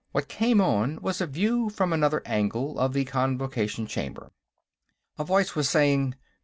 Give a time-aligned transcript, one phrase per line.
[0.13, 4.31] What came on was a view, from another angle, of the Convocation Chamber.
[5.19, 6.15] A voice was saying